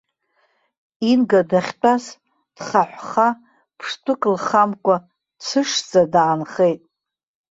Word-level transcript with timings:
Инга 1.11 1.41
дахьтәаз 1.49 2.03
дхаҳәха, 2.55 3.27
ԥштәык 3.77 4.21
лхамкәа, 4.33 4.95
дцәышшӡа 5.37 6.01
даанхеит. 6.13 6.81